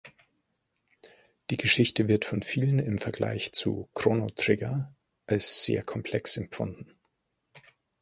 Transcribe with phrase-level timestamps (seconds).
[1.51, 4.95] Die Geschichte wird von vielen im Vergleich zu "Chrono Trigger"
[5.27, 6.95] als sehr komplex empfunden.